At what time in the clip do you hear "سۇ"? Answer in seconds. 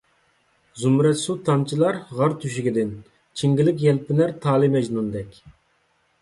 1.23-1.35